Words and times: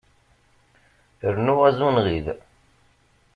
Rnu 1.35 1.55
azunɣid. 1.67 2.27